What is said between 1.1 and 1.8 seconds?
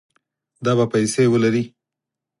ولري